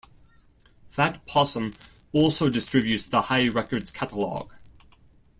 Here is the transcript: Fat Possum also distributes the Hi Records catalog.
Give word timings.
Fat 0.89 1.23
Possum 1.27 1.75
also 2.11 2.49
distributes 2.49 3.05
the 3.07 3.21
Hi 3.21 3.47
Records 3.49 3.91
catalog. 3.91 4.51